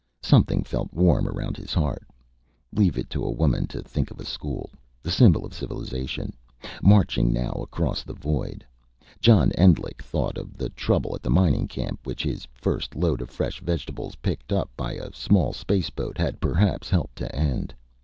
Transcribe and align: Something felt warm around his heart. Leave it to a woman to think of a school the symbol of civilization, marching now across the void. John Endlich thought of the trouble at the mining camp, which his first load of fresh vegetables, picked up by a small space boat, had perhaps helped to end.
Something 0.23 0.63
felt 0.63 0.91
warm 0.91 1.27
around 1.27 1.55
his 1.57 1.75
heart. 1.75 2.07
Leave 2.73 2.97
it 2.97 3.07
to 3.11 3.23
a 3.23 3.29
woman 3.29 3.67
to 3.67 3.83
think 3.83 4.09
of 4.09 4.19
a 4.19 4.25
school 4.25 4.71
the 5.03 5.11
symbol 5.11 5.45
of 5.45 5.53
civilization, 5.53 6.33
marching 6.81 7.31
now 7.31 7.51
across 7.61 8.01
the 8.03 8.15
void. 8.15 8.65
John 9.19 9.51
Endlich 9.51 10.01
thought 10.01 10.39
of 10.39 10.57
the 10.57 10.69
trouble 10.69 11.13
at 11.13 11.21
the 11.21 11.29
mining 11.29 11.67
camp, 11.67 11.99
which 12.03 12.23
his 12.23 12.47
first 12.51 12.95
load 12.95 13.21
of 13.21 13.29
fresh 13.29 13.61
vegetables, 13.61 14.15
picked 14.23 14.51
up 14.51 14.71
by 14.75 14.93
a 14.93 15.13
small 15.13 15.53
space 15.53 15.91
boat, 15.91 16.17
had 16.17 16.41
perhaps 16.41 16.89
helped 16.89 17.17
to 17.17 17.35
end. 17.35 17.75